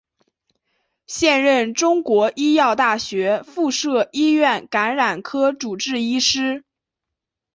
[1.05, 6.63] 现任中国医药大学附设医院感染科主治医师。